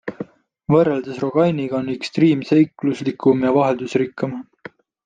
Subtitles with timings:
[0.75, 4.41] Võrreldes rogainiga on Xdream seikluslikum ja vaheldusrikkam.